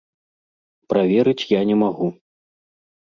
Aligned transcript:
Праверыць 0.95 1.47
я 1.53 1.61
не 1.73 1.77
магу. 1.85 2.07